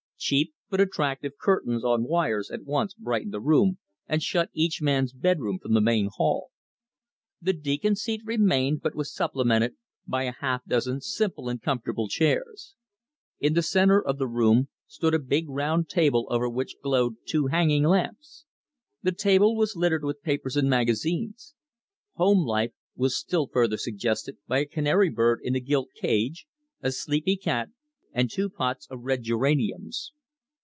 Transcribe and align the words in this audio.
Cheap 0.23 0.53
but 0.69 0.79
attractive 0.79 1.31
curtains 1.41 1.83
on 1.83 2.03
wires 2.03 2.51
at 2.51 2.63
once 2.63 2.93
brightened 2.93 3.33
the 3.33 3.39
room 3.41 3.79
and 4.07 4.21
shut 4.21 4.51
each 4.53 4.79
man's 4.79 5.13
"bedroom" 5.13 5.57
from 5.57 5.73
the 5.73 5.81
main 5.81 6.09
hall. 6.15 6.49
The 7.41 7.53
deacon 7.53 7.95
seat 7.95 8.21
remained 8.23 8.81
but 8.83 8.93
was 8.93 9.11
supplemented 9.11 9.73
by 10.05 10.25
a 10.25 10.31
half 10.31 10.63
dozen 10.65 11.01
simple 11.01 11.49
and 11.49 11.59
comfortable 11.59 12.07
chairs. 12.07 12.75
In 13.39 13.53
the 13.53 13.63
center 13.63 13.99
of 13.99 14.19
the 14.19 14.27
room 14.27 14.69
stood 14.85 15.15
a 15.15 15.19
big 15.19 15.49
round 15.49 15.89
table 15.89 16.27
over 16.29 16.47
which 16.47 16.77
glowed 16.83 17.15
two 17.25 17.47
hanging 17.47 17.83
lamps. 17.83 18.45
The 19.01 19.11
table 19.13 19.55
was 19.57 19.75
littered 19.75 20.03
with 20.03 20.21
papers 20.21 20.55
and 20.55 20.69
magazines. 20.69 21.55
Home 22.13 22.45
life 22.45 22.73
was 22.95 23.17
still 23.17 23.47
further 23.47 23.77
suggested 23.79 24.37
by 24.47 24.59
a 24.59 24.65
canary 24.67 25.09
bird 25.09 25.39
in 25.41 25.55
a 25.55 25.59
gilt 25.59 25.89
cage, 25.99 26.45
a 26.79 26.91
sleepy 26.91 27.37
cat, 27.37 27.69
and 28.13 28.29
two 28.29 28.49
pots 28.49 28.87
of 28.87 28.99
red 28.99 29.23
geraniums. 29.23 30.11